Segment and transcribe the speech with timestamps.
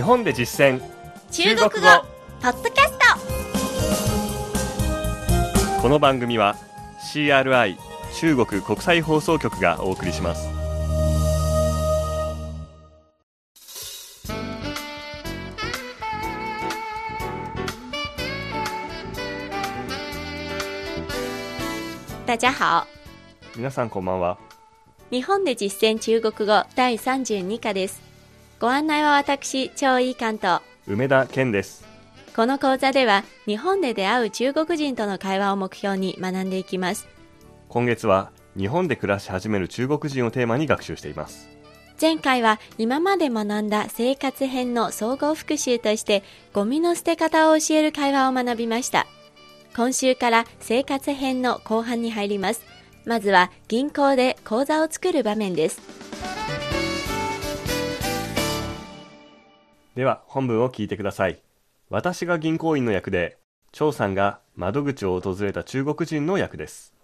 [0.00, 0.80] 日本で実践。
[1.30, 1.70] 中国語。
[2.40, 2.92] ポッドキャス
[5.76, 5.82] ト。
[5.82, 6.56] この番組は
[7.12, 7.76] CRI
[8.18, 10.48] 中国国際放送局がお送りします。
[22.24, 22.86] 大家好。
[23.54, 24.38] 皆さんこんばんは。
[25.10, 28.09] 日本で実践中国語第32課です
[28.60, 30.60] ご案内は私張井関と。
[30.86, 31.82] 梅田健です。
[32.36, 37.08] この講座では日本で出会う中国人との会話を目標に学んでいきます。
[37.70, 41.48] 今月は日本で暮らし始める中国人をテーマに学習しています。
[41.98, 49.06] 前回は今まで学んだ生活編の総合復習としてゴミの捨て方を教える会話を学びました。
[49.74, 52.62] 今週から生活編の後半に入ります。
[53.06, 55.80] まずは銀行で口座を作る場面です
[60.00, 61.42] では本文を聞いてください。
[61.90, 63.36] 私が銀行員の役で
[63.70, 66.94] 張さんが窓口を訪れた中国人の役です。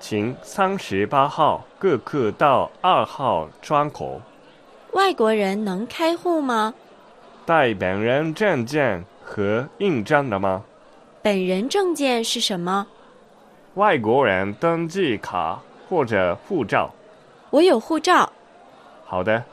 [0.00, 4.22] 请38号各客到2号窗口。
[4.92, 6.74] 外国人能开户吗？
[7.46, 10.64] 带本人证件和印章的吗？
[11.22, 12.88] 本人证件是什么？
[13.74, 16.92] 外国人登记卡或者护照。
[17.50, 18.32] 我有护照。
[19.04, 19.44] 好的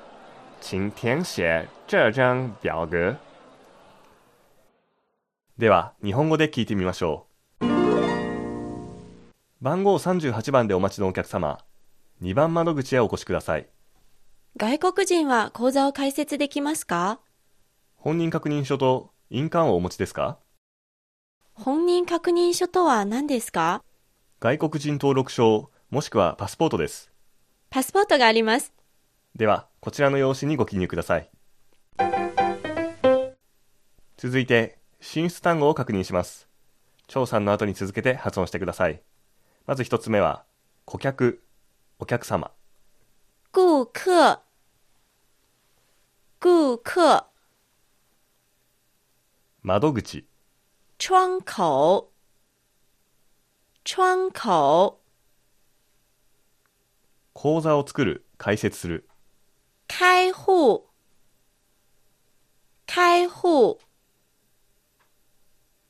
[0.62, 3.17] 请填写这张表格
[5.58, 7.26] では日本語で聞いてみましょ
[7.62, 7.66] う
[9.59, 11.59] 番号38番でお待ちのお客様
[12.22, 13.68] 2番窓口へお越しください
[14.56, 17.20] 外国人は口座を開設できますか
[17.96, 20.38] 本人確認書と印鑑をお持ちですか
[21.53, 23.84] 本人確認書とは何ですか
[24.40, 27.12] 外国人登録証もしくはパスポートです
[27.70, 28.73] パスポートがあります
[29.36, 31.30] ではこちらの用紙にご記入ください。
[34.18, 36.47] 続いて進出単語を確認します。
[37.08, 39.02] 張さんの後に続けて発音してください。
[39.66, 40.44] まず一つ目は
[40.86, 41.44] 顧客
[42.00, 42.52] お客様。
[43.52, 44.40] 顾客。
[46.40, 47.25] 顾客。
[49.62, 50.28] 窓口。
[50.98, 52.12] 窗口。
[53.84, 55.00] 窗口。
[57.34, 59.08] 口座を作る開設する
[59.94, 60.88] 开户。
[62.88, 63.78] 开户。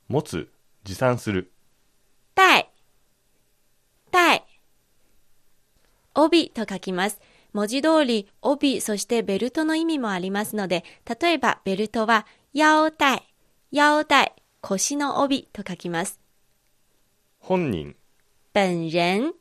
[0.08, 0.52] 持つ。
[0.84, 1.52] 持参する。
[2.34, 2.72] 带
[4.10, 4.44] 带
[6.16, 7.22] 帯と書きます。
[7.54, 10.84] 文字通り帯そしてベルトの意味もありますので、
[11.22, 12.26] 例えばベルトは
[12.56, 13.22] 腰带、
[13.72, 16.20] 腰带、腰の帯と書きます。
[17.38, 17.96] 本人。
[18.52, 19.34] 本人。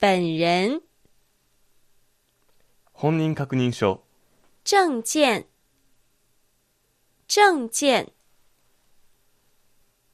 [0.00, 0.87] 本人
[3.00, 4.02] 本人確認書
[4.64, 5.46] 证件
[7.28, 8.10] 证件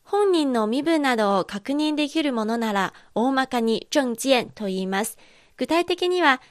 [0.02, 5.16] 本人の身分などを確認できるものなら大まかに证件と言います。
[5.56, 6.42] 具体的には、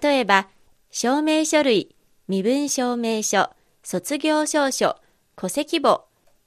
[0.00, 0.46] 例えば、
[0.92, 1.96] 証明書類、
[2.28, 3.50] 身分証明書、
[3.82, 4.94] 卒業証書、
[5.34, 6.04] 戸籍簿、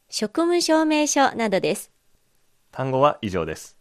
[0.09, 1.91] 職務証明書などです。
[2.71, 3.75] 単語は以上です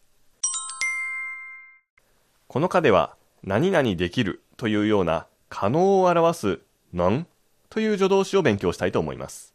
[2.48, 6.60] この課では何々できるというような可能を表す
[6.94, 7.26] 能
[7.68, 9.54] という助動詞を勉強したいと思います。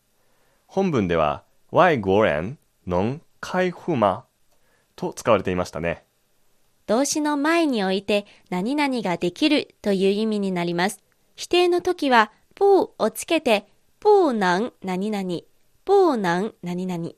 [0.67, 1.43] 本文では
[1.73, 4.23] 外国人能開户吗
[4.95, 6.03] と使われていましたね。
[6.85, 10.99] 動詞の前において何々ができるという意味になります。
[11.35, 13.67] 否定の時は不をつけて
[13.99, 15.39] 不能何々、
[15.83, 17.09] 不能何々。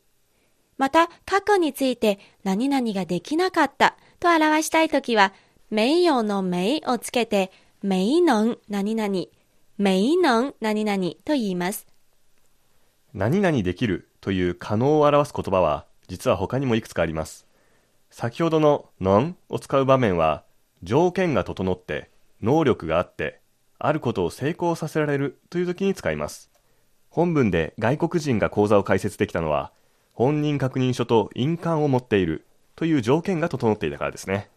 [0.78, 5.34] また過去について何々ができなかったと表したい時は
[5.70, 7.52] 没有の没をつけて
[7.82, 9.28] 没能何々、
[9.78, 11.12] 没能何々。
[11.24, 11.88] と言います。
[13.14, 17.48] 何々できるという可能を表す言葉は実は他にもいくつかあります。
[18.12, 20.44] 先ほどの能を使う場面は
[20.84, 22.10] 条件が整って
[22.42, 23.40] 能力があって
[23.78, 26.52] あることを成功させられるという時に使います。
[27.10, 29.72] 本文で外国人が口座を開設できたのは
[30.12, 32.46] 本人確認書と印鑑を持っている
[32.76, 34.50] という条件が整っていたからですね。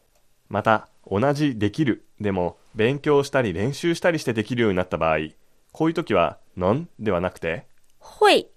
[0.53, 5.29] また同じできるでも勉強したり練習したりしてできるようになった場合
[5.73, 7.67] こういう時は能ではなくて？
[7.99, 8.49] 会、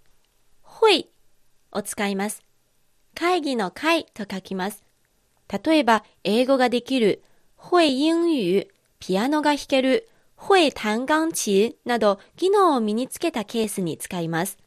[0.62, 1.08] 会
[1.72, 2.44] を使います。
[3.16, 4.84] 会議の会と書きます。
[5.64, 7.24] 例えば、英語ができる、
[7.58, 8.14] 会英
[8.62, 8.68] 語、
[9.00, 14.58] ピアノが弾ける、会弹钢琴など技能を身につけたケースに使います。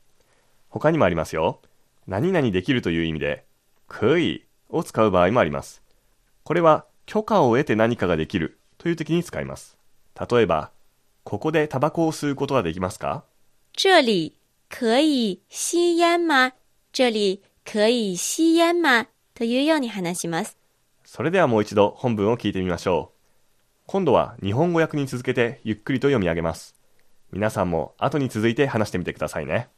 [0.71, 1.61] 他にもありますよ。
[2.07, 3.45] 何々できるという意味で、
[3.87, 5.83] 可以を使う場合もあります。
[6.45, 9.79] これは許可を得て何かができるという時に使います。
[10.31, 10.71] 例えば、
[11.25, 13.25] ここでタバコを吸うことはできますか
[13.73, 14.35] 这里
[14.69, 16.53] 可以吸烟吗？
[16.93, 19.07] 这里可以吸烟吗？
[19.35, 20.59] というように話します。
[21.03, 23.19] それではもう一度本文を聞いてみましょう。
[23.87, 26.75] 今度は日本語訳に続けてゆっくりと読み上げます。
[27.33, 29.71] 皆さんも後に続いて話してみてくださいね。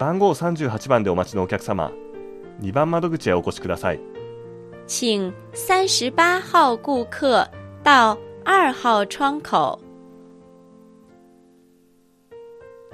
[0.00, 1.92] 番号38番でお待ちのお客様、
[2.60, 4.00] 2番窓口へお越しください。
[4.86, 7.48] 请三十八号顾客
[7.82, 9.78] 到二号窗口。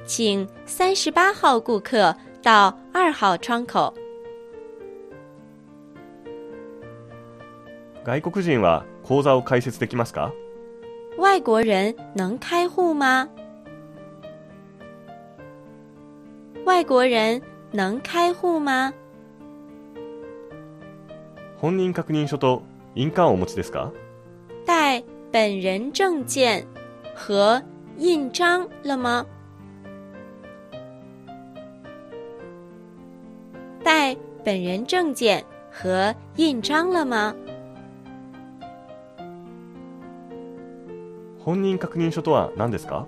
[0.06, 3.92] 请三十八号顾客到二号窗口。
[8.04, 10.32] 外国人は口座を開設できますか？
[11.18, 13.28] 外国人能开户吗？
[16.64, 17.42] 外国人
[17.72, 18.92] 能开户吗？
[21.58, 22.62] 本人確認書と
[22.94, 23.92] 印鑑をお持ちですか？
[24.66, 26.66] 带本人证件
[27.14, 27.62] 和
[27.98, 29.26] 印章了吗？
[33.82, 37.34] 带本人证件和印章了吗？
[41.44, 43.06] 本人確認書とは何ですか？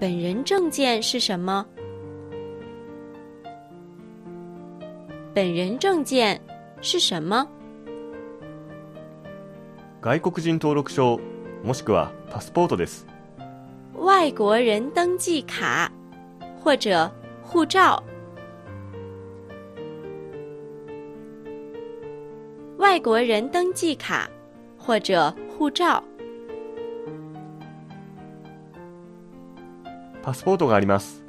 [0.00, 1.64] 本人证件是什么？
[5.34, 6.40] 本人证件
[6.84, 7.48] 是什么？
[10.02, 11.18] 外国人登録証
[11.64, 13.06] もしくはパスポートです。
[13.98, 15.90] 外国人登记卡
[16.62, 17.10] 或者
[17.42, 18.02] 护照。
[22.76, 24.28] 外国人登记卡
[24.78, 26.02] 或者护照。
[30.22, 31.24] パスポートがあります。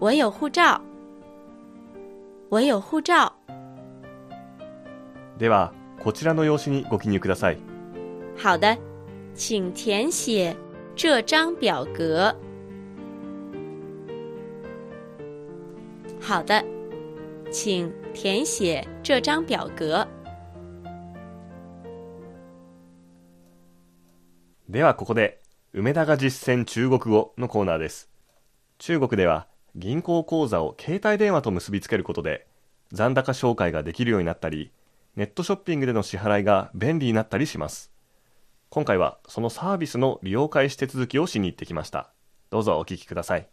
[0.00, 0.80] 我有护照。
[2.48, 3.29] 我有护照。
[5.40, 7.58] では、こちらの用紙にご記入ください。
[8.36, 8.78] 好的，
[9.34, 10.54] 请填写
[10.94, 12.36] 这张表格。
[16.20, 16.62] 好的，
[17.50, 20.06] 请填写这张表格。
[24.68, 25.40] ではここで、
[25.72, 28.10] 梅田が実践中国語のコーナーです。
[28.76, 32.46] 中国では銀行口座を携帯電話と結びつけることで
[32.92, 34.70] 残高紹介ができるようになったり、
[35.20, 37.90] ネットショッピングでの支払いが便利になったりします。
[38.70, 42.10] 今回はそのサービスの利用開始手続きをしに行ってきました。
[42.48, 43.46] どうぞお聞きください。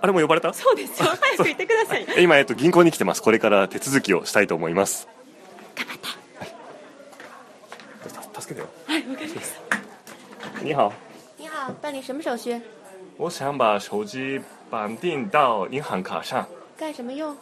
[0.00, 0.52] あれも呼ばれた？
[0.52, 1.10] そうですよ。
[1.14, 2.06] 早く言ってください。
[2.24, 3.22] 今、えっと、銀行に来てます。
[3.22, 5.06] これから手続きをしたいと思います。
[5.76, 5.98] 頑張っ
[8.34, 8.40] て。
[8.40, 8.68] 助けてよ。
[8.88, 10.64] はい、わかりました。
[10.64, 10.92] 你好。
[11.38, 12.60] 你好，办理什么手续？
[13.16, 14.40] 我想把手机
[14.72, 16.44] 绑定到银行卡上，
[16.76, 17.36] 干什么用？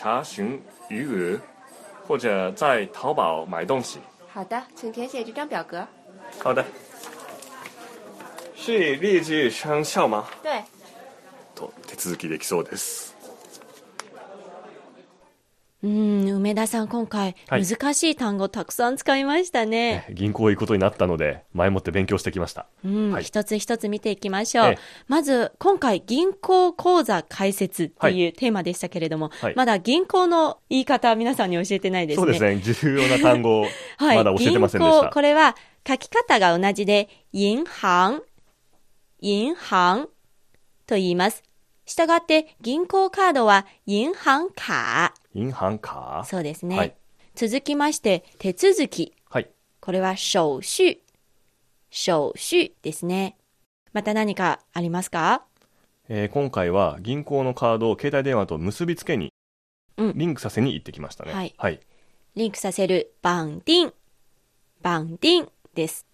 [0.00, 1.40] 查询余额，
[2.06, 3.98] 或者在淘宝买东西。
[4.32, 5.86] 好的，请填写这张表格。
[6.38, 6.64] 好的。
[8.54, 10.26] 是立即生效吗？
[10.42, 10.62] 对。
[11.54, 13.09] と手続きできそうです。
[15.83, 20.05] うん、梅田さん、今回、はい難しい単語たくさん使いましたね。
[20.13, 22.67] 銀行行くことになったので前もって勉強してきました。
[22.85, 24.65] うん、はい一つ一つ見ていきましょう。
[24.67, 32.23] ええまず、今回、銀行口座開設っていうテーマでしたけれども、はいまだ銀行の言い方、皆さんに教えてないですね。
[32.23, 32.57] そうですね。
[32.57, 33.65] 重要な単語。
[33.97, 35.09] まだ教えてませんでし銀行、た。
[35.09, 35.55] これは
[35.87, 38.23] 書き方が同じで、銀行、
[39.19, 40.09] 銀行
[40.85, 41.43] と言います。
[41.85, 45.13] したがって、銀行カードは銀行卡。
[45.33, 46.23] 銀行卡。
[46.25, 46.77] そうですね。
[46.77, 46.95] はい
[47.33, 49.13] 続きまして、手続き。
[49.29, 49.49] はい。
[49.79, 51.01] これは手续。
[51.89, 53.37] 手续ですね。
[53.93, 55.45] また何かありますか？
[56.09, 59.31] えー今回は銀行のカードを携帯電話と結びつけに、
[59.95, 61.31] うんリンクさせに行ってきましたね。
[61.31, 61.79] はいはい。
[62.35, 63.93] リンクさせる、バンディン。
[64.81, 66.05] バンディンです。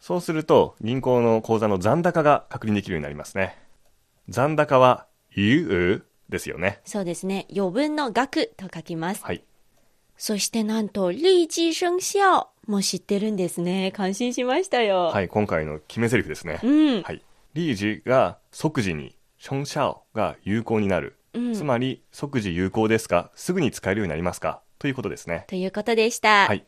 [0.00, 3.56] そうすると、銀行の口座の残高が確認できるようになりますね。
[4.28, 6.80] 残高は、余額ですよね。
[6.84, 7.46] そうですね。
[7.54, 9.24] 余分の額と書きます。
[9.24, 9.44] はい。
[10.16, 13.92] そしてなんと、立即生效も知ってるんですね。
[13.92, 15.06] 感心しましたよ。
[15.06, 16.60] はい、今回の決め台詞ですね。
[16.62, 16.66] う
[17.00, 17.02] ん。
[17.02, 17.22] はい。
[17.54, 21.16] リージが即時に、ションシャオが有効になる。
[21.34, 23.32] うんつまり、即時有効ですか？
[23.34, 24.62] すぐに使えるようになりますか？
[24.78, 25.44] ということですね。
[25.48, 26.46] ということでした。
[26.46, 26.64] はい。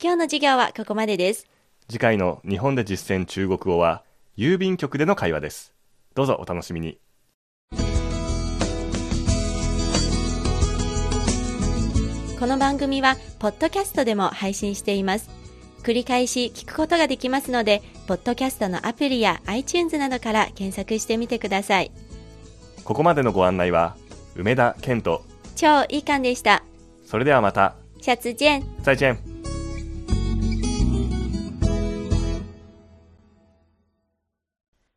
[0.00, 1.48] 今日の授業はここまでです。
[1.88, 4.04] 次回の日本で実践中国語は、
[4.36, 5.74] 郵便局での会話です。
[6.14, 7.00] どうぞお楽しみに。
[12.38, 15.28] この番組は、ポッドキャストでも配信しています。
[15.82, 21.90] 繰り返し聞くことができますので、ポッドキャストのアプリや iTunes などから検索してみてください。
[22.84, 23.96] ここまでのご案内は、
[24.36, 25.24] 梅田健と、
[25.56, 26.62] 超いい感でした。
[27.04, 27.74] それではまた。
[28.00, 28.62] シャツ下次见。
[28.84, 29.18] 再ン。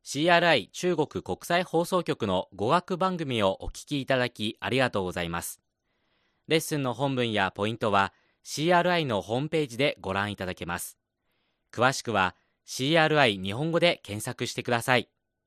[0.06, 5.60] CRI 中国国際放送局の語学番組をお聞きいただきありがとうございます。
[6.52, 8.12] レッスンの本文やポイントは
[8.44, 10.98] CRI のホームページでご覧いただけます。
[11.72, 12.36] 詳しくは
[12.68, 15.10] CRI 日本語で検索してください。